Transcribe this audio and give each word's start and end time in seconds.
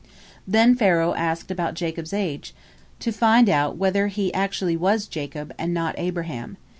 Then 0.47 0.73
Pharaoh 0.75 1.13
asked 1.13 1.51
about 1.51 1.75
Jacob's 1.75 2.11
age, 2.11 2.55
to 3.01 3.11
find 3.11 3.47
out 3.47 3.77
whether 3.77 4.07
he 4.07 4.33
actually 4.33 4.75
was 4.75 5.05
Jacob, 5.05 5.53
and 5.59 5.75
not 5.75 5.93
Abraham. 5.99 6.57